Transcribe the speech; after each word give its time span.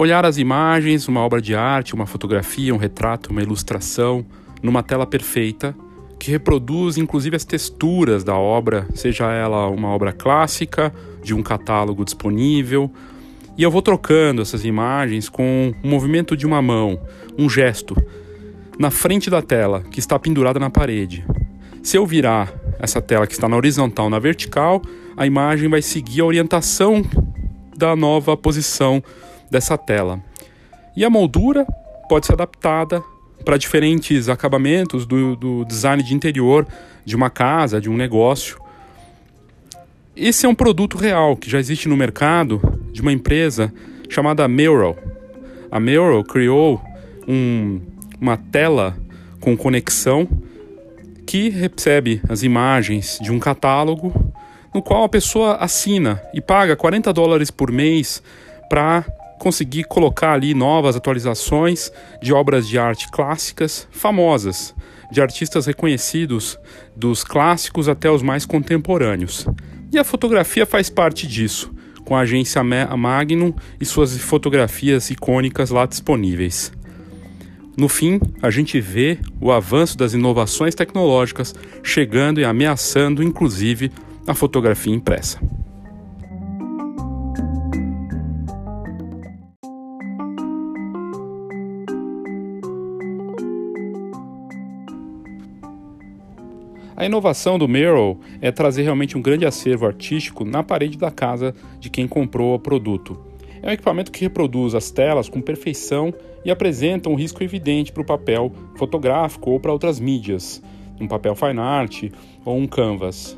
Olhar 0.00 0.24
as 0.24 0.38
imagens, 0.38 1.08
uma 1.08 1.20
obra 1.20 1.42
de 1.42 1.54
arte, 1.54 1.94
uma 1.94 2.06
fotografia, 2.06 2.74
um 2.74 2.78
retrato, 2.78 3.30
uma 3.30 3.42
ilustração, 3.42 4.24
numa 4.62 4.82
tela 4.82 5.06
perfeita, 5.06 5.76
que 6.18 6.30
reproduz 6.30 6.96
inclusive 6.96 7.36
as 7.36 7.44
texturas 7.44 8.24
da 8.24 8.34
obra, 8.34 8.88
seja 8.94 9.30
ela 9.30 9.68
uma 9.68 9.88
obra 9.88 10.10
clássica, 10.10 10.90
de 11.22 11.34
um 11.34 11.42
catálogo 11.42 12.02
disponível. 12.02 12.90
E 13.58 13.62
eu 13.62 13.70
vou 13.70 13.82
trocando 13.82 14.40
essas 14.40 14.64
imagens 14.64 15.28
com 15.28 15.74
o 15.84 15.86
movimento 15.86 16.34
de 16.34 16.46
uma 16.46 16.62
mão, 16.62 16.98
um 17.38 17.46
gesto, 17.46 17.94
na 18.78 18.90
frente 18.90 19.28
da 19.28 19.42
tela, 19.42 19.82
que 19.82 20.00
está 20.00 20.18
pendurada 20.18 20.58
na 20.58 20.70
parede. 20.70 21.26
Se 21.82 21.98
eu 21.98 22.06
virar 22.06 22.50
essa 22.78 23.02
tela 23.02 23.26
que 23.26 23.34
está 23.34 23.46
na 23.46 23.56
horizontal 23.56 24.08
na 24.08 24.18
vertical, 24.18 24.80
a 25.14 25.26
imagem 25.26 25.68
vai 25.68 25.82
seguir 25.82 26.22
a 26.22 26.24
orientação 26.24 27.04
da 27.76 27.94
nova 27.94 28.34
posição 28.34 29.02
dessa 29.50 29.76
tela. 29.76 30.22
E 30.96 31.04
a 31.04 31.10
moldura 31.10 31.66
pode 32.08 32.26
ser 32.26 32.32
adaptada 32.32 33.02
para 33.44 33.56
diferentes 33.56 34.28
acabamentos 34.28 35.06
do, 35.06 35.34
do 35.36 35.64
design 35.64 36.02
de 36.02 36.14
interior 36.14 36.66
de 37.04 37.16
uma 37.16 37.30
casa, 37.30 37.80
de 37.80 37.88
um 37.88 37.96
negócio. 37.96 38.60
Esse 40.14 40.44
é 40.44 40.48
um 40.48 40.54
produto 40.54 40.98
real 40.98 41.36
que 41.36 41.48
já 41.48 41.58
existe 41.58 41.88
no 41.88 41.96
mercado 41.96 42.60
de 42.92 43.00
uma 43.00 43.12
empresa 43.12 43.72
chamada 44.08 44.46
Mural. 44.46 44.96
A 45.70 45.80
Mural 45.80 46.22
criou 46.24 46.82
um, 47.26 47.80
uma 48.20 48.36
tela 48.36 48.96
com 49.40 49.56
conexão 49.56 50.28
que 51.24 51.48
recebe 51.48 52.20
as 52.28 52.42
imagens 52.42 53.18
de 53.22 53.30
um 53.32 53.38
catálogo 53.38 54.12
no 54.74 54.82
qual 54.82 55.04
a 55.04 55.08
pessoa 55.08 55.56
assina 55.56 56.20
e 56.34 56.40
paga 56.40 56.76
40 56.76 57.12
dólares 57.12 57.50
por 57.50 57.70
mês 57.70 58.22
para 58.68 59.04
conseguir 59.40 59.84
colocar 59.84 60.34
ali 60.34 60.52
novas 60.52 60.94
atualizações 60.94 61.90
de 62.22 62.30
obras 62.30 62.68
de 62.68 62.78
arte 62.78 63.10
clássicas 63.10 63.88
famosas, 63.90 64.74
de 65.10 65.22
artistas 65.22 65.64
reconhecidos, 65.64 66.58
dos 66.94 67.24
clássicos 67.24 67.88
até 67.88 68.10
os 68.10 68.22
mais 68.22 68.44
contemporâneos. 68.44 69.46
E 69.90 69.98
a 69.98 70.04
fotografia 70.04 70.66
faz 70.66 70.90
parte 70.90 71.26
disso, 71.26 71.72
com 72.04 72.14
a 72.14 72.20
agência 72.20 72.62
Magnum 72.62 73.54
e 73.80 73.86
suas 73.86 74.16
fotografias 74.18 75.10
icônicas 75.10 75.70
lá 75.70 75.86
disponíveis. 75.86 76.70
No 77.76 77.88
fim, 77.88 78.20
a 78.42 78.50
gente 78.50 78.78
vê 78.78 79.18
o 79.40 79.50
avanço 79.50 79.96
das 79.96 80.12
inovações 80.12 80.74
tecnológicas 80.74 81.54
chegando 81.82 82.40
e 82.40 82.44
ameaçando, 82.44 83.22
inclusive, 83.22 83.90
a 84.26 84.34
fotografia 84.34 84.94
impressa. 84.94 85.40
A 97.00 97.06
inovação 97.06 97.58
do 97.58 97.66
Mural 97.66 98.18
é 98.42 98.52
trazer 98.52 98.82
realmente 98.82 99.16
um 99.16 99.22
grande 99.22 99.46
acervo 99.46 99.86
artístico 99.86 100.44
na 100.44 100.62
parede 100.62 100.98
da 100.98 101.10
casa 101.10 101.54
de 101.78 101.88
quem 101.88 102.06
comprou 102.06 102.54
o 102.54 102.58
produto. 102.58 103.18
É 103.62 103.70
um 103.70 103.72
equipamento 103.72 104.12
que 104.12 104.20
reproduz 104.20 104.74
as 104.74 104.90
telas 104.90 105.26
com 105.26 105.40
perfeição 105.40 106.12
e 106.44 106.50
apresenta 106.50 107.08
um 107.08 107.14
risco 107.14 107.42
evidente 107.42 107.90
para 107.90 108.02
o 108.02 108.04
papel 108.04 108.52
fotográfico 108.76 109.50
ou 109.50 109.58
para 109.58 109.72
outras 109.72 109.98
mídias, 109.98 110.62
um 111.00 111.08
papel 111.08 111.34
fine 111.34 111.58
art 111.58 112.10
ou 112.44 112.58
um 112.58 112.66
canvas. 112.66 113.34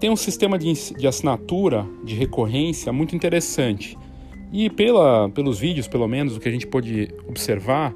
Tem 0.00 0.10
um 0.10 0.16
sistema 0.16 0.58
de, 0.58 0.72
assinatura 1.06 1.86
de 2.02 2.16
recorrência 2.16 2.92
muito 2.92 3.14
interessante 3.14 3.96
e 4.52 4.68
pela, 4.68 5.28
pelos 5.28 5.60
vídeos, 5.60 5.86
pelo 5.86 6.08
menos, 6.08 6.36
o 6.36 6.40
que 6.40 6.48
a 6.48 6.52
gente 6.52 6.66
pode 6.66 7.14
observar, 7.28 7.94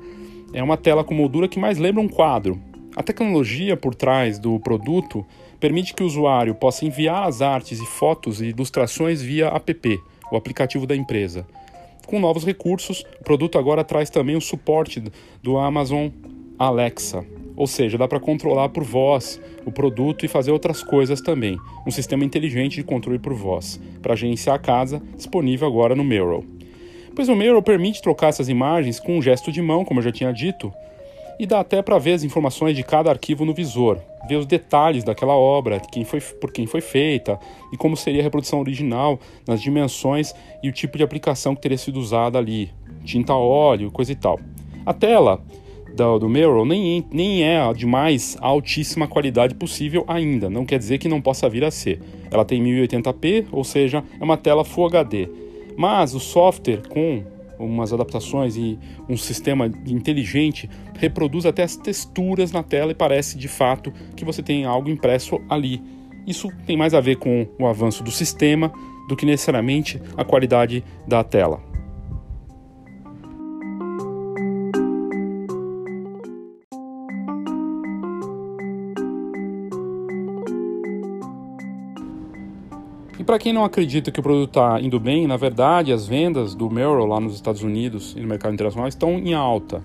é 0.52 0.62
uma 0.62 0.76
tela 0.76 1.02
com 1.02 1.12
moldura 1.12 1.48
que 1.48 1.58
mais 1.58 1.76
lembra 1.76 2.00
um 2.00 2.08
quadro, 2.08 2.60
a 2.96 3.02
tecnologia 3.02 3.76
por 3.76 3.94
trás 3.94 4.38
do 4.38 4.58
produto 4.58 5.24
permite 5.60 5.92
que 5.92 6.02
o 6.02 6.06
usuário 6.06 6.54
possa 6.54 6.86
enviar 6.86 7.28
as 7.28 7.42
artes 7.42 7.78
e 7.78 7.84
fotos 7.84 8.40
e 8.40 8.46
ilustrações 8.46 9.20
via 9.20 9.48
app, 9.48 10.00
o 10.32 10.36
aplicativo 10.36 10.86
da 10.86 10.96
empresa. 10.96 11.46
Com 12.06 12.18
novos 12.18 12.46
recursos, 12.46 13.04
o 13.20 13.24
produto 13.24 13.58
agora 13.58 13.84
traz 13.84 14.08
também 14.08 14.34
o 14.34 14.40
suporte 14.40 15.02
do 15.42 15.58
Amazon 15.58 16.08
Alexa, 16.58 17.22
ou 17.54 17.66
seja, 17.66 17.98
dá 17.98 18.08
para 18.08 18.18
controlar 18.18 18.70
por 18.70 18.82
voz 18.82 19.38
o 19.66 19.70
produto 19.70 20.24
e 20.24 20.28
fazer 20.28 20.50
outras 20.50 20.82
coisas 20.82 21.20
também. 21.20 21.58
Um 21.86 21.90
sistema 21.90 22.24
inteligente 22.24 22.76
de 22.76 22.82
controle 22.82 23.18
por 23.18 23.34
voz 23.34 23.78
para 24.00 24.16
gerenciar 24.16 24.56
a 24.56 24.58
casa, 24.58 25.02
disponível 25.14 25.68
agora 25.68 25.94
no 25.94 26.04
Mural. 26.04 26.44
Pois 27.14 27.28
o 27.28 27.36
Mural 27.36 27.62
permite 27.62 28.00
trocar 28.00 28.28
essas 28.28 28.48
imagens 28.48 28.98
com 28.98 29.18
um 29.18 29.22
gesto 29.22 29.52
de 29.52 29.60
mão, 29.60 29.84
como 29.84 30.00
eu 30.00 30.04
já 30.04 30.12
tinha 30.12 30.32
dito, 30.32 30.72
e 31.38 31.46
dá 31.46 31.60
até 31.60 31.82
para 31.82 31.98
ver 31.98 32.14
as 32.14 32.24
informações 32.24 32.76
de 32.76 32.82
cada 32.82 33.10
arquivo 33.10 33.44
no 33.44 33.54
visor, 33.54 33.98
ver 34.28 34.36
os 34.36 34.46
detalhes 34.46 35.04
daquela 35.04 35.34
obra, 35.34 35.80
quem 35.80 36.04
foi, 36.04 36.20
por 36.20 36.52
quem 36.52 36.66
foi 36.66 36.80
feita 36.80 37.38
e 37.72 37.76
como 37.76 37.96
seria 37.96 38.20
a 38.20 38.24
reprodução 38.24 38.60
original, 38.60 39.18
nas 39.46 39.60
dimensões 39.60 40.34
e 40.62 40.68
o 40.68 40.72
tipo 40.72 40.96
de 40.96 41.04
aplicação 41.04 41.54
que 41.54 41.62
teria 41.62 41.78
sido 41.78 41.98
usada 41.98 42.38
ali, 42.38 42.70
tinta 43.04 43.34
óleo, 43.34 43.90
coisa 43.90 44.12
e 44.12 44.16
tal. 44.16 44.40
A 44.84 44.94
tela 44.94 45.40
do, 45.94 46.18
do 46.18 46.28
Mural 46.28 46.64
nem, 46.64 47.04
nem 47.10 47.42
é 47.42 47.58
a 47.58 47.72
de 47.72 47.86
mais 47.86 48.36
altíssima 48.40 49.08
qualidade 49.08 49.54
possível 49.54 50.04
ainda, 50.06 50.50
não 50.50 50.66
quer 50.66 50.78
dizer 50.78 50.98
que 50.98 51.08
não 51.08 51.20
possa 51.20 51.48
vir 51.48 51.64
a 51.64 51.70
ser. 51.70 52.00
Ela 52.30 52.44
tem 52.44 52.62
1080p, 52.62 53.46
ou 53.50 53.64
seja, 53.64 54.04
é 54.20 54.22
uma 54.22 54.36
tela 54.36 54.64
Full 54.64 54.86
HD. 54.86 55.28
Mas 55.76 56.14
o 56.14 56.20
software 56.20 56.82
com 56.88 57.22
umas 57.58 57.92
adaptações 57.92 58.56
e 58.56 58.78
um 59.08 59.16
sistema 59.16 59.66
inteligente 59.86 60.68
reproduz 60.98 61.46
até 61.46 61.62
as 61.62 61.76
texturas 61.76 62.52
na 62.52 62.62
tela 62.62 62.92
e 62.92 62.94
parece 62.94 63.36
de 63.38 63.48
fato 63.48 63.92
que 64.14 64.24
você 64.24 64.42
tem 64.42 64.64
algo 64.64 64.88
impresso 64.88 65.40
ali. 65.48 65.82
Isso 66.26 66.50
tem 66.66 66.76
mais 66.76 66.94
a 66.94 67.00
ver 67.00 67.16
com 67.16 67.46
o 67.58 67.66
avanço 67.66 68.02
do 68.02 68.10
sistema 68.10 68.72
do 69.08 69.16
que 69.16 69.24
necessariamente 69.24 70.00
a 70.16 70.24
qualidade 70.24 70.82
da 71.06 71.22
tela. 71.22 71.65
Para 83.26 83.40
quem 83.40 83.52
não 83.52 83.64
acredita 83.64 84.12
que 84.12 84.20
o 84.20 84.22
produto 84.22 84.50
está 84.50 84.80
indo 84.80 85.00
bem, 85.00 85.26
na 85.26 85.36
verdade, 85.36 85.92
as 85.92 86.06
vendas 86.06 86.54
do 86.54 86.70
Merrill 86.70 87.06
lá 87.06 87.18
nos 87.18 87.34
Estados 87.34 87.60
Unidos 87.60 88.14
e 88.16 88.20
no 88.20 88.28
mercado 88.28 88.54
internacional 88.54 88.88
estão 88.88 89.18
em 89.18 89.34
alta. 89.34 89.82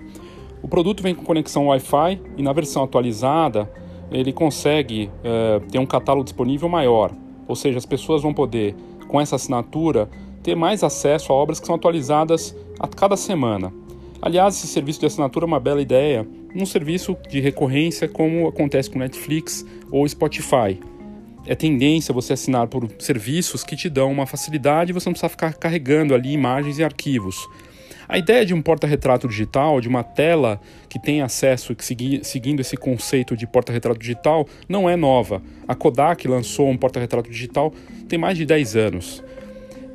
O 0.62 0.68
produto 0.68 1.02
vem 1.02 1.12
com 1.12 1.24
conexão 1.24 1.66
Wi-Fi 1.66 2.20
e 2.36 2.42
na 2.42 2.52
versão 2.52 2.84
atualizada 2.84 3.68
ele 4.12 4.32
consegue 4.32 5.10
é, 5.24 5.60
ter 5.72 5.80
um 5.80 5.86
catálogo 5.86 6.22
disponível 6.22 6.68
maior, 6.68 7.10
ou 7.48 7.56
seja, 7.56 7.78
as 7.78 7.86
pessoas 7.86 8.22
vão 8.22 8.32
poder, 8.32 8.76
com 9.08 9.20
essa 9.20 9.34
assinatura, 9.34 10.08
ter 10.40 10.54
mais 10.54 10.84
acesso 10.84 11.32
a 11.32 11.34
obras 11.34 11.58
que 11.58 11.66
são 11.66 11.74
atualizadas 11.74 12.56
a 12.78 12.86
cada 12.86 13.16
semana. 13.16 13.72
Aliás, 14.20 14.54
esse 14.54 14.68
serviço 14.68 15.00
de 15.00 15.06
assinatura 15.06 15.44
é 15.44 15.48
uma 15.48 15.58
bela 15.58 15.82
ideia, 15.82 16.24
um 16.54 16.64
serviço 16.64 17.16
de 17.28 17.40
recorrência 17.40 18.06
como 18.06 18.46
acontece 18.46 18.88
com 18.88 19.00
Netflix 19.00 19.66
ou 19.90 20.08
Spotify 20.08 20.78
é 21.46 21.54
tendência 21.54 22.14
você 22.14 22.32
assinar 22.32 22.68
por 22.68 22.88
serviços 22.98 23.64
que 23.64 23.76
te 23.76 23.88
dão 23.88 24.10
uma 24.10 24.26
facilidade 24.26 24.90
e 24.90 24.94
você 24.94 25.08
não 25.08 25.12
precisa 25.12 25.28
ficar 25.28 25.54
carregando 25.54 26.14
ali 26.14 26.32
imagens 26.32 26.78
e 26.78 26.84
arquivos. 26.84 27.36
A 28.08 28.18
ideia 28.18 28.44
de 28.44 28.52
um 28.52 28.60
porta-retrato 28.60 29.26
digital, 29.26 29.80
de 29.80 29.88
uma 29.88 30.02
tela 30.02 30.60
que 30.88 30.98
tem 30.98 31.22
acesso, 31.22 31.74
que 31.74 31.84
segui, 31.84 32.20
seguindo 32.22 32.60
esse 32.60 32.76
conceito 32.76 33.36
de 33.36 33.46
porta-retrato 33.46 33.98
digital, 33.98 34.46
não 34.68 34.88
é 34.88 34.96
nova. 34.96 35.42
A 35.66 35.74
Kodak 35.74 36.28
lançou 36.28 36.68
um 36.68 36.76
porta-retrato 36.76 37.30
digital 37.30 37.72
tem 38.08 38.18
mais 38.18 38.36
de 38.36 38.44
10 38.44 38.76
anos. 38.76 39.24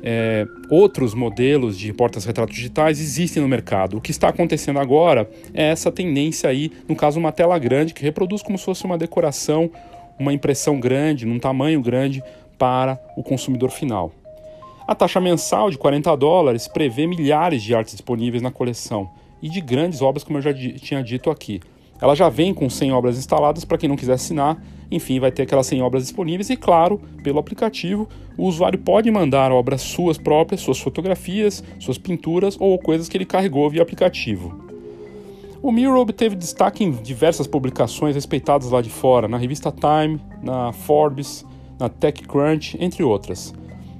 É, 0.02 0.46
outros 0.70 1.14
modelos 1.14 1.78
de 1.78 1.92
portas-retratos 1.92 2.54
digitais 2.54 3.00
existem 3.00 3.42
no 3.42 3.48
mercado. 3.48 3.96
O 3.96 4.00
que 4.00 4.10
está 4.10 4.28
acontecendo 4.28 4.78
agora 4.78 5.28
é 5.54 5.68
essa 5.68 5.90
tendência 5.90 6.48
aí, 6.50 6.72
no 6.88 6.96
caso, 6.96 7.18
uma 7.18 7.32
tela 7.32 7.58
grande 7.58 7.94
que 7.94 8.02
reproduz 8.02 8.42
como 8.42 8.58
se 8.58 8.64
fosse 8.64 8.84
uma 8.84 8.98
decoração 8.98 9.70
uma 10.18 10.32
impressão 10.32 10.78
grande, 10.78 11.26
num 11.26 11.38
tamanho 11.38 11.80
grande 11.80 12.22
para 12.58 13.00
o 13.16 13.22
consumidor 13.22 13.70
final. 13.70 14.12
A 14.86 14.94
taxa 14.94 15.20
mensal 15.20 15.70
de 15.70 15.76
40 15.76 16.16
dólares 16.16 16.66
prevê 16.66 17.06
milhares 17.06 17.62
de 17.62 17.74
artes 17.74 17.92
disponíveis 17.92 18.42
na 18.42 18.50
coleção 18.50 19.10
e 19.42 19.48
de 19.48 19.60
grandes 19.60 20.00
obras, 20.00 20.24
como 20.24 20.38
eu 20.38 20.42
já 20.42 20.52
tinha 20.52 21.02
dito 21.02 21.30
aqui. 21.30 21.60
Ela 22.00 22.14
já 22.14 22.28
vem 22.28 22.54
com 22.54 22.70
100 22.70 22.92
obras 22.92 23.18
instaladas 23.18 23.64
para 23.64 23.76
quem 23.76 23.88
não 23.88 23.96
quiser 23.96 24.14
assinar. 24.14 24.56
Enfim, 24.90 25.20
vai 25.20 25.30
ter 25.30 25.42
aquelas 25.42 25.66
100 25.66 25.82
obras 25.82 26.04
disponíveis 26.04 26.48
e, 26.48 26.56
claro, 26.56 27.00
pelo 27.22 27.38
aplicativo, 27.38 28.08
o 28.36 28.46
usuário 28.46 28.78
pode 28.78 29.10
mandar 29.10 29.52
obras 29.52 29.82
suas 29.82 30.16
próprias, 30.16 30.60
suas 30.60 30.78
fotografias, 30.78 31.62
suas 31.78 31.98
pinturas 31.98 32.56
ou 32.58 32.78
coisas 32.78 33.08
que 33.08 33.16
ele 33.16 33.26
carregou 33.26 33.68
via 33.68 33.82
aplicativo. 33.82 34.67
O 35.60 35.72
Miro 35.72 35.98
obteve 35.98 36.36
destaque 36.36 36.84
em 36.84 36.92
diversas 36.92 37.48
publicações 37.48 38.14
respeitadas 38.14 38.70
lá 38.70 38.80
de 38.80 38.90
fora, 38.90 39.26
na 39.26 39.36
revista 39.36 39.72
Time, 39.72 40.20
na 40.40 40.72
Forbes, 40.72 41.44
na 41.78 41.88
TechCrunch, 41.88 42.76
entre 42.80 43.02
outras. 43.02 43.52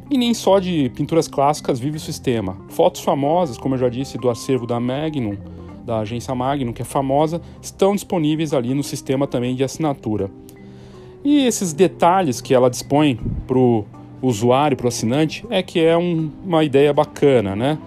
E 0.09 0.17
nem 0.17 0.33
só 0.33 0.61
de 0.61 0.89
pinturas 0.95 1.27
clássicas 1.27 1.81
vive 1.81 1.97
o 1.97 2.01
sistema. 2.01 2.57
Fotos 2.69 3.01
famosas, 3.01 3.59
como 3.59 3.75
eu 3.75 3.79
já 3.79 3.89
disse, 3.89 4.17
do 4.17 4.31
acervo 4.31 4.67
da 4.67 4.79
Magnum, 4.79 5.37
da 5.85 5.99
agência 5.99 6.33
Magnum, 6.33 6.73
que 6.73 6.83
é 6.83 6.85
famosa, 6.85 7.41
estão 7.61 7.95
disponíveis 7.95 8.55
ali 8.55 8.73
no 8.73 8.85
sistema 8.85 9.27
também 9.27 9.57
de 9.57 9.65
assinatura. 9.65 10.31
E 11.25 11.45
esses 11.45 11.73
detalhes 11.73 12.41
que 12.41 12.55
ela 12.55 12.71
dispõe 12.71 13.19
para 13.47 13.59
o 13.59 13.85
usuário, 14.23 14.77
para 14.77 14.85
o 14.85 14.89
assinante, 14.89 15.45
é 15.51 15.61
que 15.61 15.81
é 15.81 15.99
um, 15.99 16.31
uma 16.45 16.63
ideia 16.63 16.93
bacana, 16.93 17.57
né? 17.57 17.79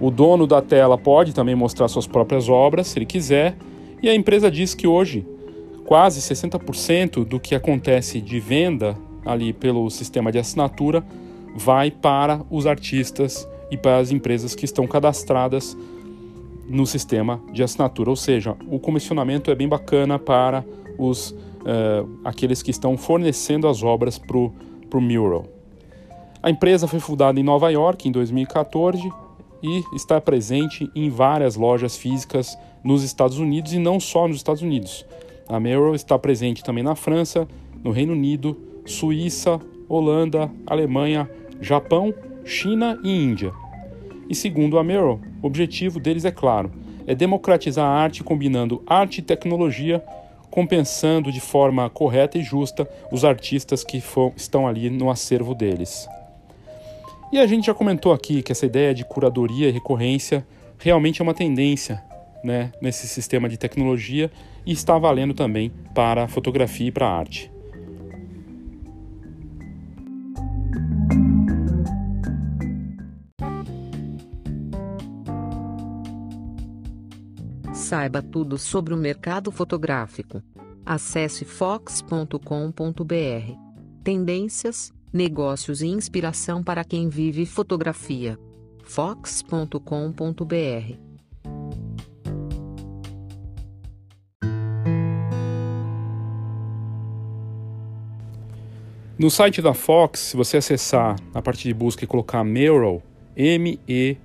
O 0.00 0.10
dono 0.10 0.46
da 0.46 0.62
tela 0.62 0.96
pode 0.96 1.34
também 1.34 1.54
mostrar 1.54 1.86
suas 1.88 2.06
próprias 2.06 2.48
obras, 2.48 2.86
se 2.86 2.98
ele 2.98 3.06
quiser, 3.06 3.56
e 4.02 4.08
a 4.08 4.14
empresa 4.14 4.50
diz 4.50 4.74
que 4.74 4.86
hoje 4.86 5.26
quase 5.84 6.20
60% 6.20 7.24
do 7.24 7.38
que 7.38 7.54
acontece 7.54 8.20
de 8.20 8.40
venda 8.40 8.96
ali 9.26 9.52
pelo 9.52 9.90
sistema 9.90 10.32
de 10.32 10.38
assinatura 10.38 11.04
vai 11.54 11.90
para 11.90 12.40
os 12.48 12.66
artistas 12.66 13.46
e 13.70 13.76
para 13.76 13.98
as 13.98 14.10
empresas 14.10 14.54
que 14.54 14.64
estão 14.64 14.86
cadastradas 14.86 15.76
no 16.66 16.86
sistema 16.86 17.40
de 17.52 17.62
assinatura, 17.62 18.08
ou 18.08 18.16
seja, 18.16 18.56
o 18.70 18.78
comissionamento 18.78 19.50
é 19.50 19.54
bem 19.54 19.68
bacana 19.68 20.18
para 20.18 20.64
os 20.96 21.30
uh, 21.30 22.08
aqueles 22.24 22.62
que 22.62 22.70
estão 22.70 22.96
fornecendo 22.96 23.66
as 23.66 23.82
obras 23.82 24.16
para 24.16 24.36
o 24.38 25.00
Mural. 25.00 25.46
A 26.40 26.48
empresa 26.48 26.86
foi 26.86 27.00
fundada 27.00 27.38
em 27.38 27.42
Nova 27.42 27.70
York 27.70 28.08
em 28.08 28.12
2014 28.12 29.10
e 29.62 29.82
está 29.94 30.20
presente 30.20 30.90
em 30.94 31.10
várias 31.10 31.56
lojas 31.56 31.96
físicas 31.96 32.56
nos 32.82 33.02
Estados 33.02 33.38
Unidos 33.38 33.72
e 33.72 33.78
não 33.78 34.00
só 34.00 34.26
nos 34.26 34.36
Estados 34.36 34.62
Unidos. 34.62 35.04
A 35.48 35.58
Mural 35.58 35.94
está 35.94 36.18
presente 36.18 36.62
também 36.62 36.84
na 36.84 36.94
França, 36.94 37.46
no 37.82 37.90
Reino 37.90 38.12
Unido, 38.12 38.56
Suíça, 38.86 39.60
Holanda, 39.88 40.50
Alemanha, 40.66 41.28
Japão, 41.60 42.14
China 42.44 42.98
e 43.02 43.10
Índia. 43.10 43.52
E 44.28 44.34
segundo 44.34 44.78
a 44.78 44.84
Merrill, 44.84 45.20
o 45.42 45.46
objetivo 45.46 45.98
deles 45.98 46.24
é 46.24 46.30
claro: 46.30 46.70
é 47.06 47.14
democratizar 47.14 47.84
a 47.84 48.00
arte 48.00 48.22
combinando 48.22 48.82
arte 48.86 49.18
e 49.18 49.22
tecnologia, 49.22 50.02
compensando 50.50 51.32
de 51.32 51.40
forma 51.40 51.90
correta 51.90 52.38
e 52.38 52.42
justa 52.42 52.88
os 53.10 53.24
artistas 53.24 53.82
que 53.82 54.02
estão 54.36 54.66
ali 54.66 54.88
no 54.88 55.10
acervo 55.10 55.54
deles. 55.54 56.08
E 57.32 57.38
a 57.38 57.46
gente 57.46 57.66
já 57.66 57.74
comentou 57.74 58.12
aqui 58.12 58.42
que 58.42 58.50
essa 58.50 58.66
ideia 58.66 58.92
de 58.92 59.04
curadoria 59.04 59.68
e 59.68 59.72
recorrência 59.72 60.44
realmente 60.78 61.20
é 61.20 61.22
uma 61.22 61.34
tendência 61.34 62.02
né, 62.42 62.72
nesse 62.82 63.06
sistema 63.06 63.48
de 63.48 63.56
tecnologia 63.56 64.30
e 64.66 64.72
está 64.72 64.98
valendo 64.98 65.32
também 65.32 65.70
para 65.94 66.24
a 66.24 66.28
fotografia 66.28 66.88
e 66.88 66.92
para 66.92 67.06
a 67.06 67.18
arte. 67.18 67.50
Saiba 77.72 78.22
tudo 78.22 78.58
sobre 78.58 78.92
o 78.92 78.96
mercado 78.96 79.50
fotográfico. 79.50 80.42
Acesse 80.84 81.44
fox.com.br. 81.44 82.34
Tendências, 84.02 84.92
negócios 85.12 85.82
e 85.82 85.88
inspiração 85.88 86.62
para 86.62 86.84
quem 86.84 87.08
vive 87.08 87.44
fotografia. 87.44 88.38
fox.com.br. 88.84 89.80
No 99.18 99.30
site 99.30 99.60
da 99.60 99.74
Fox, 99.74 100.18
se 100.20 100.36
você 100.36 100.56
acessar 100.56 101.14
na 101.34 101.42
parte 101.42 101.68
de 101.68 101.74
busca 101.74 102.04
e 102.04 102.06
colocar 102.06 102.42
Mural, 102.42 103.02
M-E-U-R-A-L, 103.36 104.20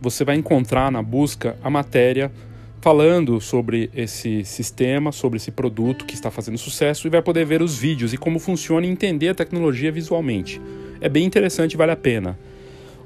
você 0.00 0.24
vai 0.24 0.34
encontrar 0.34 0.90
na 0.90 1.00
busca 1.00 1.56
a 1.62 1.70
matéria 1.70 2.32
falando 2.84 3.40
sobre 3.40 3.88
esse 3.94 4.44
sistema, 4.44 5.10
sobre 5.10 5.38
esse 5.38 5.50
produto 5.50 6.04
que 6.04 6.12
está 6.12 6.30
fazendo 6.30 6.58
sucesso 6.58 7.06
e 7.06 7.10
vai 7.10 7.22
poder 7.22 7.46
ver 7.46 7.62
os 7.62 7.78
vídeos 7.78 8.12
e 8.12 8.18
como 8.18 8.38
funciona 8.38 8.84
e 8.84 8.90
entender 8.90 9.30
a 9.30 9.34
tecnologia 9.34 9.90
visualmente. 9.90 10.60
É 11.00 11.08
bem 11.08 11.24
interessante 11.24 11.72
e 11.72 11.76
vale 11.78 11.92
a 11.92 11.96
pena. 11.96 12.38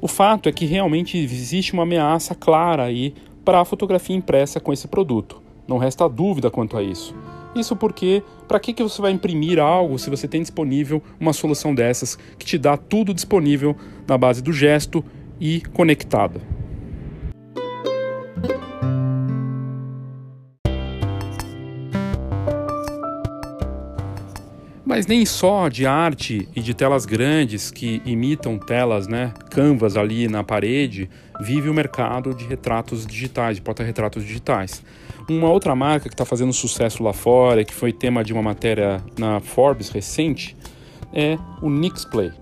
O 0.01 0.09
fato 0.09 0.49
é 0.49 0.53
que 0.53 0.67
realmente 0.67 1.17
existe 1.17 1.75
uma 1.75 1.85
ameaça 1.85 2.35
clara 2.35 2.83
aí 2.83 3.15
para 3.45 3.61
a 3.61 3.65
fotografia 3.65 4.17
impressa 4.17 4.59
com 4.59 4.73
esse 4.73 4.89
produto. 4.89 5.41
Não 5.69 5.79
resta 5.79 6.09
dúvida 6.09 6.51
quanto 6.51 6.77
a 6.77 6.83
isso. 6.83 7.15
Isso 7.55 7.77
porque, 7.77 8.21
para 8.49 8.59
que, 8.59 8.73
que 8.73 8.83
você 8.83 9.01
vai 9.01 9.13
imprimir 9.13 9.61
algo 9.61 9.97
se 9.97 10.11
você 10.11 10.27
tem 10.27 10.43
disponível 10.43 11.01
uma 11.21 11.33
solução 11.33 11.73
dessas 11.73 12.19
que 12.37 12.45
te 12.45 12.59
dá 12.59 12.77
tudo 12.77 13.15
disponível 13.15 13.77
na 14.09 14.19
base 14.19 14.43
do 14.43 14.53
gesto 14.53 15.05
e 15.41 15.61
conectada? 15.73 16.58
Mas 24.99 25.07
nem 25.07 25.25
só 25.25 25.69
de 25.69 25.87
arte 25.87 26.49
e 26.57 26.61
de 26.61 26.75
telas 26.75 27.07
grandes 27.07 27.71
que 27.71 28.03
imitam 28.05 28.59
telas, 28.59 29.07
né, 29.07 29.33
canvas 29.49 29.97
ali 29.97 30.27
na 30.27 30.43
parede, 30.43 31.09
vive 31.41 31.69
o 31.69 31.73
mercado 31.73 32.35
de 32.35 32.45
retratos 32.45 33.07
digitais, 33.07 33.59
de 33.59 33.63
porta-retratos 33.63 34.25
digitais. 34.25 34.83
Uma 35.29 35.51
outra 35.51 35.77
marca 35.77 36.09
que 36.09 36.15
está 36.15 36.25
fazendo 36.25 36.53
sucesso 36.53 37.01
lá 37.05 37.13
fora, 37.13 37.65
que 37.65 37.73
foi 37.73 37.93
tema 37.93 38.25
de 38.25 38.33
uma 38.33 38.43
matéria 38.43 39.01
na 39.17 39.39
Forbes 39.39 39.89
recente, 39.89 40.57
é 41.13 41.39
o 41.63 41.71
Nixplay. 41.71 42.33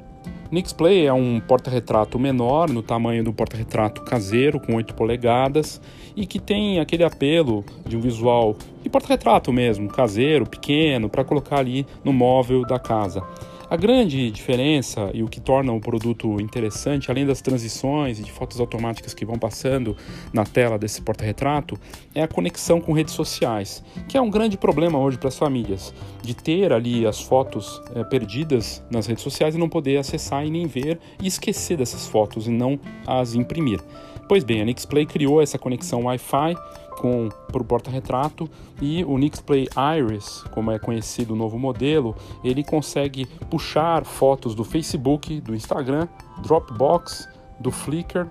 Nixplay 0.50 1.06
é 1.06 1.12
um 1.12 1.40
porta-retrato 1.40 2.18
menor, 2.18 2.70
no 2.70 2.82
tamanho 2.82 3.24
do 3.24 3.32
porta-retrato 3.32 4.02
caseiro, 4.02 4.60
com 4.60 4.76
8 4.76 4.94
polegadas, 4.94 5.80
e 6.14 6.24
que 6.24 6.38
tem 6.38 6.78
aquele 6.78 7.02
apelo 7.02 7.64
de 7.84 7.96
um 7.96 8.00
visual 8.00 8.56
de 8.82 8.88
porta-retrato 8.88 9.52
mesmo, 9.52 9.88
caseiro, 9.88 10.46
pequeno, 10.46 11.08
para 11.08 11.24
colocar 11.24 11.58
ali 11.58 11.86
no 12.04 12.12
móvel 12.12 12.62
da 12.62 12.78
casa. 12.78 13.22
A 13.68 13.76
grande 13.76 14.30
diferença 14.30 15.11
e 15.12 15.25
o 15.25 15.28
que 15.28 15.40
torna 15.40 15.73
o 15.73 15.80
produto 15.80 16.40
interessante, 16.40 17.11
além 17.11 17.26
das 17.26 17.40
transições 17.40 18.20
e 18.20 18.23
de 18.23 18.30
fotos 18.30 18.61
automáticas 18.61 19.12
que 19.12 19.25
vão 19.25 19.37
passando 19.37 19.96
na 20.32 20.44
tela 20.44 20.78
desse 20.78 21.02
porta-retrato, 21.02 21.76
é 22.14 22.23
a 22.23 22.28
conexão 22.28 22.80
com 22.80 22.92
redes 22.92 23.12
sociais, 23.12 23.82
que 24.08 24.16
é 24.16 24.20
um 24.20 24.30
grande 24.30 24.56
problema 24.56 25.00
hoje 25.00 25.18
para 25.18 25.28
as 25.28 25.37
famílias, 25.37 25.92
de 26.23 26.32
ter 26.32 26.73
ali 26.73 27.04
as 27.04 27.20
fotos 27.20 27.82
é, 27.96 28.04
perdidas 28.04 28.85
nas 28.88 29.08
redes 29.08 29.25
sociais 29.25 29.56
e 29.56 29.58
não 29.58 29.68
poder 29.68 29.96
acessar 29.96 30.46
e 30.46 30.50
nem 30.50 30.68
ver 30.68 31.00
e 31.20 31.26
esquecer 31.26 31.76
dessas 31.76 32.06
fotos 32.06 32.46
e 32.46 32.50
não 32.50 32.78
as 33.04 33.35
imprimir. 33.35 33.80
Pois 34.28 34.44
bem, 34.44 34.62
a 34.62 34.64
Nixplay 34.64 35.06
criou 35.06 35.42
essa 35.42 35.58
conexão 35.58 36.04
Wi-Fi 36.04 36.54
com 36.96 37.28
o 37.28 37.64
porta-retrato 37.64 38.48
e 38.80 39.04
o 39.04 39.16
Nixplay 39.18 39.68
Iris, 39.98 40.42
como 40.50 40.70
é 40.70 40.78
conhecido 40.78 41.34
o 41.34 41.36
novo 41.36 41.58
modelo, 41.58 42.14
ele 42.42 42.64
consegue 42.64 43.26
puxar 43.50 44.04
fotos 44.04 44.54
do 44.54 44.64
Facebook, 44.64 45.40
do 45.40 45.54
Instagram, 45.54 46.08
Dropbox, 46.42 47.28
do 47.60 47.70
Flickr, 47.70 48.26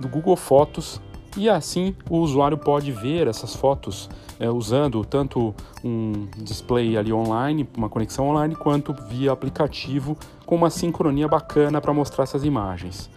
do 0.00 0.08
Google 0.08 0.36
Fotos 0.36 1.00
e 1.36 1.48
assim 1.48 1.94
o 2.08 2.18
usuário 2.18 2.58
pode 2.58 2.90
ver 2.90 3.28
essas 3.28 3.54
fotos 3.54 4.10
é, 4.38 4.50
usando 4.50 5.04
tanto 5.04 5.54
um 5.84 6.26
display 6.38 6.96
ali 6.96 7.12
online, 7.12 7.68
uma 7.76 7.88
conexão 7.88 8.28
online, 8.28 8.56
quanto 8.56 8.92
via 9.08 9.30
aplicativo 9.30 10.16
com 10.44 10.56
uma 10.56 10.70
sincronia 10.70 11.28
bacana 11.28 11.80
para 11.80 11.92
mostrar 11.92 12.24
essas 12.24 12.44
imagens. 12.44 13.08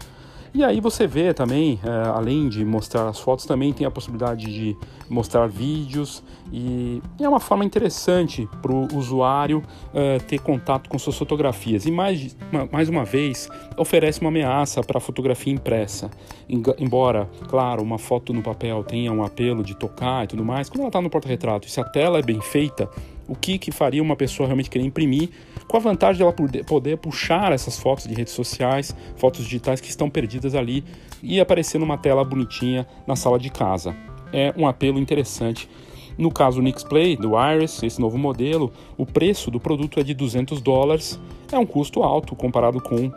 E 0.53 0.63
aí 0.63 0.79
você 0.79 1.07
vê 1.07 1.33
também, 1.33 1.79
é, 1.83 2.10
além 2.10 2.48
de 2.48 2.63
mostrar 2.63 3.07
as 3.07 3.19
fotos, 3.19 3.43
também 3.43 3.74
tem 3.74 3.88
a 3.88 3.91
possibilidade 3.91 4.45
de 4.45 4.77
mostrar 5.10 5.48
vídeos 5.48 6.24
e 6.51 7.01
é 7.19 7.27
uma 7.27 7.39
forma 7.39 7.65
interessante 7.65 8.48
para 8.62 8.72
o 8.72 8.88
usuário 8.95 9.63
é, 9.95 10.19
ter 10.19 10.39
contato 10.39 10.88
com 10.89 11.00
suas 11.00 11.17
fotografias. 11.17 11.88
E 11.88 11.91
mais, 11.91 12.38
mais 12.72 12.88
uma 12.88 13.03
vez, 13.03 13.50
oferece 13.77 14.22
uma 14.22 14.29
ameaça 14.29 14.81
para 14.83 15.00
a 15.00 15.01
fotografia 15.01 15.51
impressa. 15.51 16.12
Embora, 16.77 17.27
claro, 17.50 17.81
uma 17.81 17.98
foto 17.98 18.31
no 18.31 18.43
papel 18.43 18.83
tenha 18.83 19.12
um 19.12 19.24
apelo 19.24 19.63
de 19.63 19.75
tocar 19.75 20.25
e 20.25 20.27
tudo 20.27 20.45
mais, 20.45 20.69
quando 20.69 20.81
ela 20.81 20.89
está 20.89 21.01
no 21.01 21.10
porta-retrato, 21.10 21.67
se 21.67 21.81
a 21.81 21.83
tela 21.83 22.19
é 22.19 22.22
bem 22.22 22.39
feita, 22.41 22.88
o 23.27 23.36
que, 23.36 23.58
que 23.58 23.72
faria 23.72 24.01
uma 24.01 24.15
pessoa 24.15 24.48
realmente 24.48 24.70
querer 24.70 24.86
imprimir, 24.86 25.30
com 25.68 25.77
a 25.77 25.80
vantagem 25.80 26.18
de 26.18 26.24
ela 26.24 26.34
poder 26.65 26.98
puxar 26.98 27.51
essas 27.51 27.80
fotos 27.80 28.06
de 28.06 28.13
redes 28.13 28.34
sociais, 28.34 28.96
fotos 29.15 29.44
digitais 29.44 29.80
que 29.80 29.89
estão 29.89 30.10
perdidas 30.10 30.56
ali 30.56 30.84
e 31.22 31.39
aparecer 31.39 31.80
numa 31.80 31.98
tela 31.98 32.24
bonitinha 32.24 32.86
na 33.08 33.15
sala 33.15 33.39
de 33.39 33.50
casa. 33.50 33.96
É 34.32 34.53
um 34.58 34.68
apelo 34.68 35.00
interessante 35.00 35.70
no 36.18 36.32
caso 36.32 36.58
do 36.58 36.63
Nixplay, 36.63 37.15
do 37.15 37.32
Iris, 37.39 37.82
esse 37.82 38.00
novo 38.00 38.18
modelo, 38.18 38.72
o 38.98 39.06
preço 39.06 39.50
do 39.50 39.60
produto 39.60 40.00
é 40.00 40.03
de 40.03 40.13
200 40.13 40.62
dólares. 40.62 41.20
É 41.51 41.58
um 41.58 41.65
custo 41.65 42.03
alto 42.03 42.36
comparado 42.36 42.82
com 42.82 43.08
uh, 43.08 43.12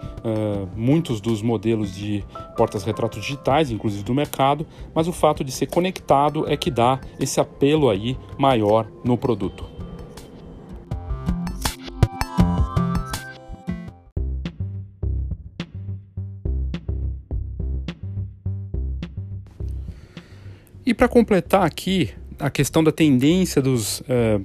muitos 0.74 1.20
dos 1.20 1.42
modelos 1.42 1.94
de 1.94 2.24
portas-retratos 2.56 3.22
digitais, 3.22 3.70
inclusive 3.70 4.02
do 4.02 4.14
mercado, 4.14 4.66
mas 4.94 5.08
o 5.08 5.12
fato 5.12 5.42
de 5.42 5.52
ser 5.52 5.66
conectado 5.66 6.44
é 6.48 6.56
que 6.56 6.70
dá 6.70 7.00
esse 7.18 7.40
apelo 7.40 7.88
aí 7.88 8.16
maior 8.38 8.86
no 9.04 9.16
produto. 9.16 9.64
Para 20.96 21.08
completar 21.08 21.64
aqui 21.64 22.10
a 22.38 22.48
questão 22.48 22.82
da 22.82 22.90
tendência 22.90 23.60
dos, 23.60 24.00
uh, 24.00 24.42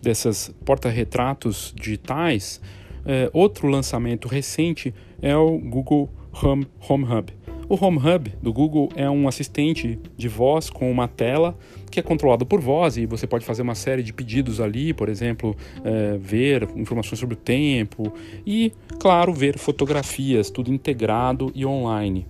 dessas 0.00 0.54
porta-retratos 0.64 1.74
digitais, 1.76 2.60
uh, 3.00 3.30
outro 3.32 3.66
lançamento 3.68 4.28
recente 4.28 4.94
é 5.20 5.36
o 5.36 5.58
Google 5.58 6.08
Home, 6.42 6.66
Home 6.88 7.04
Hub. 7.04 7.32
O 7.68 7.84
Home 7.84 7.98
Hub 7.98 8.32
do 8.40 8.52
Google 8.52 8.88
é 8.94 9.10
um 9.10 9.28
assistente 9.28 9.98
de 10.16 10.28
voz 10.28 10.70
com 10.70 10.90
uma 10.90 11.06
tela 11.06 11.58
que 11.90 12.00
é 12.00 12.02
controlado 12.02 12.46
por 12.46 12.60
voz 12.60 12.96
e 12.96 13.04
você 13.04 13.26
pode 13.26 13.44
fazer 13.44 13.60
uma 13.60 13.74
série 13.74 14.02
de 14.02 14.12
pedidos 14.12 14.58
ali, 14.58 14.94
por 14.94 15.08
exemplo, 15.08 15.54
é, 15.84 16.16
ver 16.16 16.66
informações 16.76 17.18
sobre 17.18 17.34
o 17.34 17.36
tempo 17.36 18.10
e, 18.46 18.72
claro, 18.98 19.34
ver 19.34 19.58
fotografias, 19.58 20.48
tudo 20.48 20.72
integrado 20.72 21.52
e 21.54 21.66
online. 21.66 22.26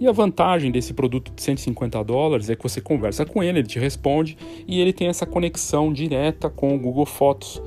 E 0.00 0.08
a 0.08 0.12
vantagem 0.12 0.70
desse 0.70 0.94
produto 0.94 1.30
de 1.30 1.42
150 1.42 2.02
dólares 2.02 2.48
é 2.48 2.56
que 2.56 2.62
você 2.62 2.80
conversa 2.80 3.26
com 3.26 3.42
ele, 3.42 3.58
ele 3.58 3.68
te 3.68 3.78
responde 3.78 4.34
e 4.66 4.80
ele 4.80 4.94
tem 4.94 5.08
essa 5.08 5.26
conexão 5.26 5.92
direta 5.92 6.48
com 6.48 6.74
o 6.74 6.78
Google 6.78 7.04
Fotos. 7.04 7.60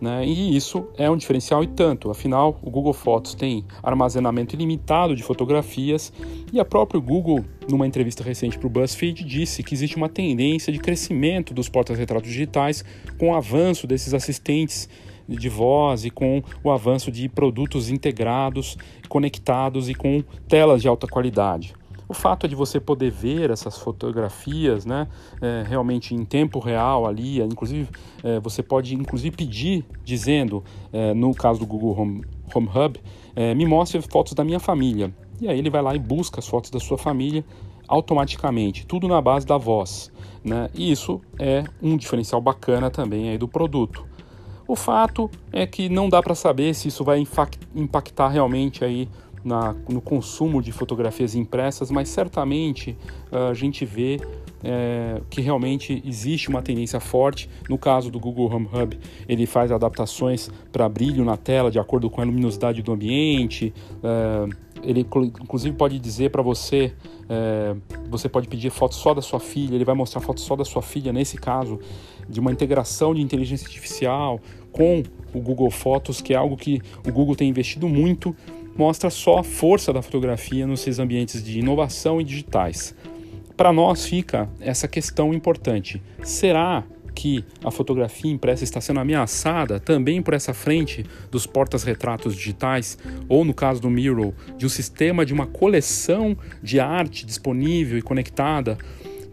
Né? 0.00 0.26
E 0.26 0.56
isso 0.56 0.88
é 0.96 1.08
um 1.08 1.16
diferencial 1.16 1.62
e 1.62 1.68
tanto, 1.68 2.10
afinal, 2.10 2.58
o 2.62 2.70
Google 2.70 2.92
Fotos 2.92 3.32
tem 3.34 3.64
armazenamento 3.80 4.56
ilimitado 4.56 5.14
de 5.14 5.22
fotografias 5.22 6.12
e 6.52 6.58
a 6.58 6.64
própria 6.64 7.00
Google, 7.00 7.44
numa 7.70 7.86
entrevista 7.86 8.24
recente 8.24 8.58
para 8.58 8.66
o 8.66 8.70
BuzzFeed, 8.70 9.24
disse 9.24 9.62
que 9.62 9.72
existe 9.72 9.96
uma 9.96 10.08
tendência 10.08 10.72
de 10.72 10.80
crescimento 10.80 11.54
dos 11.54 11.68
portas-retratos 11.68 12.28
digitais 12.28 12.84
com 13.16 13.30
o 13.30 13.34
avanço 13.36 13.86
desses 13.86 14.12
assistentes 14.14 14.88
de 15.28 15.48
voz 15.48 16.04
e 16.04 16.10
com 16.10 16.42
o 16.62 16.70
avanço 16.70 17.10
de 17.10 17.28
produtos 17.28 17.90
integrados, 17.90 18.76
conectados 19.08 19.88
e 19.88 19.94
com 19.94 20.22
telas 20.48 20.82
de 20.82 20.88
alta 20.88 21.06
qualidade. 21.06 21.74
O 22.08 22.14
fato 22.14 22.48
de 22.48 22.54
você 22.54 22.80
poder 22.80 23.10
ver 23.10 23.50
essas 23.50 23.76
fotografias, 23.76 24.86
né, 24.86 25.06
é, 25.42 25.62
realmente 25.68 26.14
em 26.14 26.24
tempo 26.24 26.58
real 26.58 27.06
ali, 27.06 27.42
inclusive 27.42 27.86
é, 28.24 28.40
você 28.40 28.62
pode 28.62 28.94
inclusive 28.94 29.36
pedir 29.36 29.84
dizendo, 30.02 30.64
é, 30.90 31.12
no 31.12 31.34
caso 31.34 31.60
do 31.60 31.66
Google 31.66 31.94
Home, 32.00 32.24
Home 32.54 32.68
Hub, 32.74 32.98
é, 33.36 33.54
me 33.54 33.66
mostre 33.66 34.00
fotos 34.00 34.32
da 34.32 34.42
minha 34.42 34.58
família. 34.58 35.14
E 35.38 35.48
aí 35.48 35.58
ele 35.58 35.68
vai 35.68 35.82
lá 35.82 35.94
e 35.94 35.98
busca 35.98 36.40
as 36.40 36.48
fotos 36.48 36.70
da 36.70 36.80
sua 36.80 36.96
família 36.96 37.44
automaticamente, 37.86 38.86
tudo 38.86 39.06
na 39.06 39.20
base 39.20 39.46
da 39.46 39.58
voz, 39.58 40.10
né? 40.42 40.68
E 40.74 40.90
isso 40.90 41.20
é 41.38 41.64
um 41.82 41.96
diferencial 41.96 42.40
bacana 42.40 42.90
também 42.90 43.28
aí 43.28 43.38
do 43.38 43.46
produto. 43.46 44.07
O 44.68 44.76
fato 44.76 45.30
é 45.50 45.66
que 45.66 45.88
não 45.88 46.10
dá 46.10 46.22
para 46.22 46.34
saber 46.34 46.74
se 46.74 46.88
isso 46.88 47.02
vai 47.02 47.24
impactar 47.74 48.28
realmente 48.28 48.84
aí 48.84 49.08
na, 49.42 49.74
no 49.88 50.00
consumo 50.02 50.60
de 50.60 50.72
fotografias 50.72 51.34
impressas, 51.34 51.90
mas 51.90 52.10
certamente 52.10 52.94
uh, 53.32 53.48
a 53.50 53.54
gente 53.54 53.86
vê 53.86 54.20
é, 54.62 55.20
que 55.30 55.40
realmente 55.40 56.02
existe 56.04 56.48
uma 56.48 56.60
tendência 56.60 57.00
forte. 57.00 57.48
No 57.68 57.78
caso 57.78 58.10
do 58.10 58.18
Google 58.18 58.52
Home 58.52 58.68
Hub, 58.72 58.98
ele 59.28 59.46
faz 59.46 59.70
adaptações 59.70 60.50
para 60.70 60.88
brilho 60.88 61.24
na 61.24 61.36
tela 61.36 61.70
de 61.70 61.78
acordo 61.78 62.10
com 62.10 62.20
a 62.20 62.24
luminosidade 62.24 62.82
do 62.82 62.92
ambiente. 62.92 63.72
É, 64.02 64.48
ele 64.82 65.00
inclusive 65.00 65.76
pode 65.76 65.98
dizer 65.98 66.30
para 66.30 66.42
você, 66.42 66.92
é, 67.28 67.74
você 68.08 68.28
pode 68.28 68.48
pedir 68.48 68.70
fotos 68.70 68.98
só 68.98 69.14
da 69.14 69.22
sua 69.22 69.40
filha, 69.40 69.74
ele 69.74 69.84
vai 69.84 69.94
mostrar 69.94 70.20
fotos 70.20 70.44
só 70.44 70.56
da 70.56 70.64
sua 70.64 70.82
filha, 70.82 71.12
nesse 71.12 71.36
caso, 71.36 71.78
de 72.28 72.40
uma 72.40 72.52
integração 72.52 73.14
de 73.14 73.20
inteligência 73.20 73.66
artificial 73.66 74.40
com 74.72 75.02
o 75.34 75.40
Google 75.40 75.70
Fotos, 75.70 76.20
que 76.20 76.34
é 76.34 76.36
algo 76.36 76.56
que 76.56 76.80
o 77.06 77.12
Google 77.12 77.34
tem 77.34 77.48
investido 77.48 77.88
muito, 77.88 78.34
mostra 78.76 79.10
só 79.10 79.38
a 79.38 79.42
força 79.42 79.92
da 79.92 80.02
fotografia 80.02 80.66
nos 80.66 80.80
seus 80.80 80.98
ambientes 80.98 81.42
de 81.42 81.58
inovação 81.58 82.20
e 82.20 82.24
digitais. 82.24 82.94
Para 83.56 83.72
nós 83.72 84.06
fica 84.06 84.48
essa 84.60 84.86
questão 84.86 85.34
importante: 85.34 86.00
será 86.22 86.84
que 87.18 87.44
a 87.64 87.70
fotografia 87.72 88.30
impressa 88.30 88.62
está 88.62 88.80
sendo 88.80 89.00
ameaçada 89.00 89.80
também 89.80 90.22
por 90.22 90.34
essa 90.34 90.54
frente 90.54 91.04
dos 91.32 91.48
portas-retratos 91.48 92.32
digitais, 92.32 92.96
ou 93.28 93.44
no 93.44 93.52
caso 93.52 93.82
do 93.82 93.90
Miro, 93.90 94.32
de 94.56 94.64
um 94.64 94.68
sistema 94.68 95.26
de 95.26 95.34
uma 95.34 95.44
coleção 95.44 96.38
de 96.62 96.78
arte 96.78 97.26
disponível 97.26 97.98
e 97.98 98.02
conectada 98.02 98.78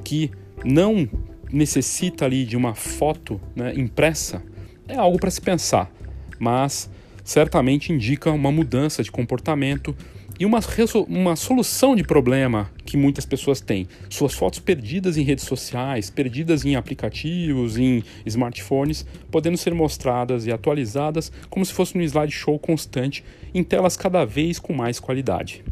que 0.03 0.31
não 0.63 1.07
necessita 1.53 2.25
ali 2.25 2.43
de 2.43 2.57
uma 2.57 2.73
foto 2.73 3.39
né, 3.55 3.71
impressa? 3.75 4.41
É 4.87 4.95
algo 4.95 5.19
para 5.19 5.29
se 5.29 5.39
pensar, 5.39 5.91
mas 6.39 6.89
certamente 7.23 7.93
indica 7.93 8.31
uma 8.31 8.51
mudança 8.51 9.03
de 9.03 9.11
comportamento 9.11 9.95
e 10.39 10.45
uma, 10.45 10.59
uma 11.07 11.35
solução 11.35 11.95
de 11.95 12.03
problema 12.03 12.69
que 12.85 12.97
muitas 12.97 13.25
pessoas 13.25 13.61
têm. 13.61 13.87
Suas 14.09 14.33
fotos 14.33 14.59
perdidas 14.59 15.17
em 15.17 15.23
redes 15.23 15.45
sociais, 15.45 16.09
perdidas 16.09 16.65
em 16.65 16.75
aplicativos, 16.75 17.77
em 17.77 18.03
smartphones, 18.25 19.05
podendo 19.31 19.57
ser 19.57 19.73
mostradas 19.73 20.45
e 20.45 20.51
atualizadas 20.51 21.31
como 21.49 21.65
se 21.65 21.73
fosse 21.73 21.97
um 21.97 22.01
slideshow 22.01 22.59
constante 22.59 23.23
em 23.53 23.63
telas 23.63 23.95
cada 23.95 24.25
vez 24.25 24.59
com 24.59 24.73
mais 24.73 24.99
qualidade. 24.99 25.63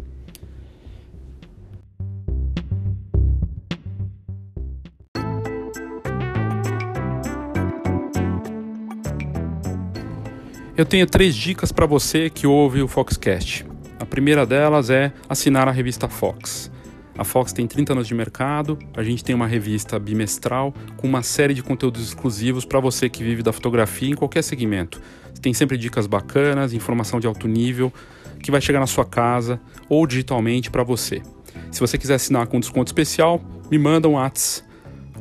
Eu 10.75 10.85
tenho 10.85 11.05
três 11.05 11.35
dicas 11.35 11.71
para 11.71 11.85
você 11.85 12.31
que 12.31 12.47
ouve 12.47 12.81
o 12.81 12.87
Foxcast. 12.87 13.72
A 14.03 14.05
primeira 14.05 14.45
delas 14.45 14.89
é 14.89 15.13
assinar 15.29 15.69
a 15.69 15.71
revista 15.71 16.09
Fox. 16.09 16.69
A 17.17 17.23
Fox 17.23 17.53
tem 17.53 17.65
30 17.65 17.93
anos 17.93 18.05
de 18.05 18.13
mercado, 18.13 18.77
a 18.97 19.01
gente 19.01 19.23
tem 19.23 19.33
uma 19.33 19.47
revista 19.47 19.97
bimestral 19.97 20.73
com 20.97 21.07
uma 21.07 21.23
série 21.23 21.53
de 21.53 21.63
conteúdos 21.63 22.09
exclusivos 22.09 22.65
para 22.65 22.81
você 22.81 23.07
que 23.07 23.23
vive 23.23 23.41
da 23.41 23.53
fotografia 23.53 24.09
em 24.09 24.13
qualquer 24.13 24.41
segmento. 24.41 25.01
Tem 25.41 25.53
sempre 25.53 25.77
dicas 25.77 26.05
bacanas, 26.05 26.73
informação 26.73 27.17
de 27.17 27.27
alto 27.27 27.47
nível 27.47 27.93
que 28.41 28.51
vai 28.51 28.59
chegar 28.59 28.81
na 28.81 28.87
sua 28.87 29.05
casa 29.05 29.57
ou 29.87 30.05
digitalmente 30.05 30.69
para 30.69 30.83
você. 30.83 31.21
Se 31.71 31.79
você 31.79 31.97
quiser 31.97 32.15
assinar 32.15 32.47
com 32.47 32.59
desconto 32.59 32.89
especial, 32.89 33.41
me 33.71 33.77
manda 33.77 34.09
um 34.09 34.15
WhatsApp 34.15 34.67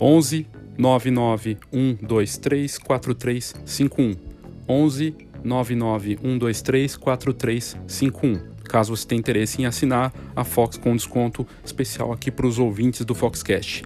11 0.00 0.44
99123 0.76 2.78
4351 2.78 4.16
11 4.68 5.14
99123 5.44 6.96
4351 6.96 8.51
caso 8.72 8.96
você 8.96 9.06
tenha 9.06 9.18
interesse 9.18 9.60
em 9.60 9.66
assinar 9.66 10.10
a 10.34 10.44
Fox 10.44 10.78
com 10.78 10.96
desconto 10.96 11.46
especial 11.62 12.10
aqui 12.10 12.30
para 12.30 12.46
os 12.46 12.58
ouvintes 12.58 13.04
do 13.04 13.14
Foxcast. 13.14 13.84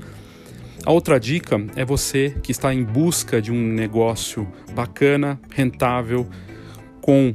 A 0.84 0.92
outra 0.92 1.18
dica 1.18 1.60
é 1.74 1.84
você 1.84 2.36
que 2.40 2.52
está 2.52 2.72
em 2.72 2.84
busca 2.84 3.42
de 3.42 3.50
um 3.50 3.60
negócio 3.60 4.46
bacana, 4.72 5.40
rentável, 5.52 6.24
com 7.00 7.34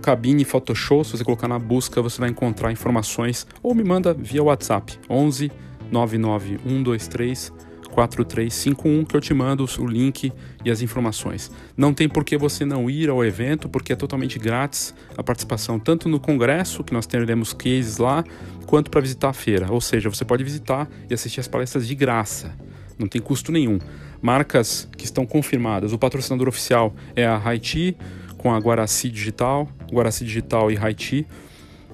Cabine 0.00 0.44
Photoshop, 0.44 1.04
se 1.04 1.16
você 1.16 1.24
colocar 1.24 1.48
na 1.48 1.58
busca, 1.58 2.00
você 2.00 2.20
vai 2.20 2.30
encontrar 2.30 2.72
informações 2.72 3.46
ou 3.62 3.74
me 3.74 3.84
manda 3.84 4.14
via 4.14 4.42
WhatsApp 4.42 4.98
11 5.10 5.50
99123 5.90 7.52
4351 7.92 9.04
que 9.04 9.16
eu 9.16 9.20
te 9.20 9.34
mando 9.34 9.64
o 9.78 9.86
link 9.86 10.32
e 10.64 10.70
as 10.70 10.80
informações. 10.82 11.50
Não 11.76 11.92
tem 11.92 12.08
por 12.08 12.24
que 12.24 12.36
você 12.36 12.64
não 12.64 12.88
ir 12.88 13.08
ao 13.10 13.24
evento, 13.24 13.68
porque 13.68 13.92
é 13.92 13.96
totalmente 13.96 14.38
grátis 14.38 14.94
a 15.16 15.22
participação, 15.22 15.78
tanto 15.78 16.08
no 16.08 16.20
congresso, 16.20 16.84
que 16.84 16.92
nós 16.92 17.06
teremos 17.06 17.52
cases 17.52 17.98
lá, 17.98 18.24
quanto 18.66 18.90
para 18.90 19.00
visitar 19.00 19.30
a 19.30 19.32
feira. 19.32 19.66
Ou 19.70 19.80
seja, 19.80 20.08
você 20.08 20.24
pode 20.24 20.44
visitar 20.44 20.88
e 21.08 21.14
assistir 21.14 21.40
as 21.40 21.48
palestras 21.48 21.86
de 21.86 21.94
graça, 21.94 22.54
não 22.98 23.06
tem 23.06 23.20
custo 23.20 23.52
nenhum. 23.52 23.78
Marcas 24.20 24.88
que 24.96 25.04
estão 25.04 25.24
confirmadas, 25.24 25.92
o 25.92 25.98
patrocinador 25.98 26.48
oficial 26.48 26.94
é 27.14 27.24
a 27.24 27.40
Haiti, 27.42 27.96
com 28.36 28.52
a 28.52 28.58
Guaraci 28.58 29.08
Digital, 29.08 29.68
Guaraci 29.90 30.24
Digital 30.24 30.70
e 30.70 30.76
Haiti, 30.76 31.26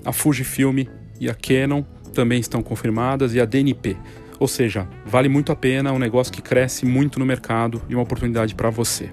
a 0.04 0.12
Fujifilm 0.12 0.84
e 1.20 1.28
a 1.28 1.34
Canon 1.34 1.82
também 2.12 2.38
estão 2.38 2.62
confirmadas 2.62 3.34
e 3.34 3.40
a 3.40 3.44
DNP. 3.44 3.96
Ou 4.38 4.48
seja, 4.48 4.88
vale 5.04 5.28
muito 5.28 5.52
a 5.52 5.56
pena, 5.56 5.90
é 5.90 5.92
um 5.92 5.98
negócio 5.98 6.32
que 6.32 6.42
cresce 6.42 6.84
muito 6.84 7.18
no 7.18 7.26
mercado 7.26 7.80
e 7.88 7.94
uma 7.94 8.02
oportunidade 8.02 8.54
para 8.54 8.70
você. 8.70 9.10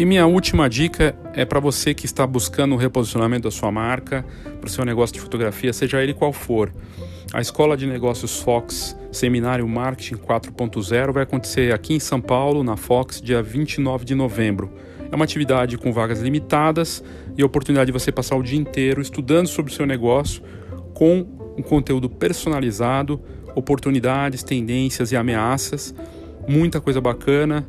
E 0.00 0.04
minha 0.06 0.26
última 0.26 0.66
dica 0.66 1.14
é 1.34 1.44
para 1.44 1.60
você 1.60 1.92
que 1.92 2.06
está 2.06 2.26
buscando 2.26 2.74
o 2.74 2.78
reposicionamento 2.78 3.42
da 3.42 3.50
sua 3.50 3.70
marca, 3.70 4.24
para 4.58 4.66
o 4.66 4.70
seu 4.70 4.82
negócio 4.82 5.12
de 5.12 5.20
fotografia, 5.20 5.74
seja 5.74 6.02
ele 6.02 6.14
qual 6.14 6.32
for. 6.32 6.72
A 7.34 7.40
Escola 7.42 7.76
de 7.76 7.86
Negócios 7.86 8.40
Fox 8.40 8.96
Seminário 9.12 9.68
Marketing 9.68 10.14
4.0 10.14 11.12
vai 11.12 11.24
acontecer 11.24 11.74
aqui 11.74 11.92
em 11.92 12.00
São 12.00 12.18
Paulo, 12.18 12.64
na 12.64 12.78
Fox, 12.78 13.20
dia 13.20 13.42
29 13.42 14.06
de 14.06 14.14
novembro. 14.14 14.72
É 15.12 15.14
uma 15.14 15.26
atividade 15.26 15.76
com 15.76 15.92
vagas 15.92 16.22
limitadas 16.22 17.04
e 17.36 17.42
a 17.42 17.44
oportunidade 17.44 17.88
de 17.88 17.92
você 17.92 18.10
passar 18.10 18.36
o 18.36 18.42
dia 18.42 18.58
inteiro 18.58 19.02
estudando 19.02 19.48
sobre 19.48 19.70
o 19.70 19.74
seu 19.74 19.84
negócio 19.84 20.42
com 20.94 21.26
um 21.58 21.62
conteúdo 21.62 22.08
personalizado, 22.08 23.20
oportunidades, 23.54 24.42
tendências 24.42 25.12
e 25.12 25.16
ameaças. 25.18 25.94
Muita 26.48 26.80
coisa 26.80 27.02
bacana 27.02 27.68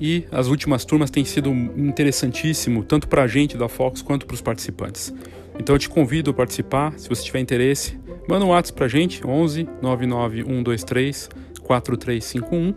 e 0.00 0.26
as 0.30 0.48
últimas 0.48 0.84
turmas 0.84 1.10
têm 1.10 1.24
sido 1.24 1.50
interessantíssimo, 1.50 2.84
tanto 2.84 3.08
para 3.08 3.22
a 3.22 3.26
gente 3.26 3.56
da 3.56 3.68
Fox 3.68 4.02
quanto 4.02 4.26
para 4.26 4.34
os 4.34 4.40
participantes. 4.40 5.12
Então 5.58 5.74
eu 5.74 5.78
te 5.78 5.88
convido 5.88 6.30
a 6.30 6.34
participar, 6.34 6.92
se 6.96 7.08
você 7.08 7.22
tiver 7.22 7.40
interesse, 7.40 7.98
manda 8.28 8.44
um 8.44 8.48
WhatsApp 8.48 8.76
para 8.76 8.86
a 8.86 8.88
gente, 8.88 9.26
11 9.26 9.68
99123 9.82 11.28
4351, 11.62 12.74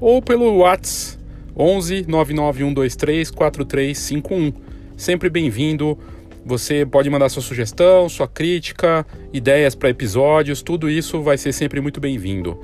ou 0.00 0.22
pelo 0.22 0.58
WhatsApp 0.58 1.17
11 1.58 2.04
99123 2.06 3.30
4351. 3.32 4.52
Sempre 4.96 5.28
bem-vindo. 5.28 5.98
Você 6.46 6.86
pode 6.86 7.10
mandar 7.10 7.28
sua 7.28 7.42
sugestão, 7.42 8.08
sua 8.08 8.28
crítica, 8.28 9.04
ideias 9.32 9.74
para 9.74 9.90
episódios, 9.90 10.62
tudo 10.62 10.88
isso 10.88 11.20
vai 11.20 11.36
ser 11.36 11.52
sempre 11.52 11.80
muito 11.80 12.00
bem-vindo. 12.00 12.58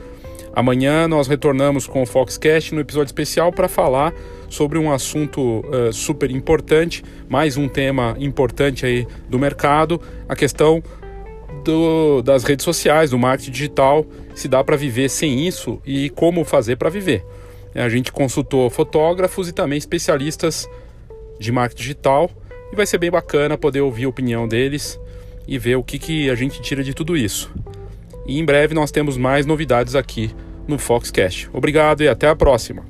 Amanhã 0.55 1.09
nós 1.09 1.27
retornamos 1.27 1.87
com 1.87 2.03
o 2.03 2.07
Foxcast 2.07 2.73
no 2.73 2.81
episódio 2.81 3.09
especial 3.09 3.53
para 3.53 3.69
falar 3.69 4.15
sobre 4.49 4.79
um 4.79 4.91
assunto 4.93 5.65
uh, 5.67 5.93
super 5.93 6.31
importante, 6.31 7.03
mais 7.29 7.57
um 7.57 7.69
tema 7.69 8.17
importante 8.21 8.87
aí 8.87 9.07
do 9.29 9.39
mercado, 9.39 10.01
a 10.29 10.37
questão 10.37 10.83
do, 11.65 12.23
das 12.23 12.45
redes 12.45 12.65
sociais, 12.65 13.11
do 13.11 13.19
marketing 13.19 13.51
digital, 13.51 14.07
se 14.35 14.47
dá 14.47 14.63
para 14.63 14.77
viver 14.77 15.11
sem 15.11 15.47
isso 15.47 15.83
e 15.85 16.09
como 16.11 16.45
fazer 16.45 16.77
para 16.77 16.89
viver. 16.89 17.25
A 17.75 17.89
gente 17.89 18.13
consultou 18.13 18.71
fotógrafos 18.71 19.49
e 19.49 19.53
também 19.53 19.79
especialistas 19.79 20.69
de 21.39 21.51
marketing 21.51 21.83
digital 21.83 22.31
e 22.73 22.77
vai 22.77 22.87
ser 22.87 22.99
bem 22.99 23.11
bacana 23.11 23.59
poder 23.59 23.81
ouvir 23.81 24.05
a 24.05 24.09
opinião 24.09 24.47
deles 24.47 24.99
e 25.47 25.59
ver 25.59 25.77
o 25.77 25.83
que, 25.83 25.99
que 25.99 26.31
a 26.31 26.35
gente 26.35 26.61
tira 26.63 26.83
de 26.83 26.95
tudo 26.95 27.17
isso. 27.17 27.53
E 28.27 28.39
em 28.39 28.45
breve 28.45 28.75
nós 28.75 28.91
temos 28.91 29.17
mais 29.17 29.45
novidades 29.45 29.95
aqui 29.95 30.35
no 30.67 30.79
Foxcast. 30.79 31.51
Obrigado 31.53 32.03
e 32.03 32.09
até 32.09 32.29
a 32.29 32.37
próxima! 32.37 32.85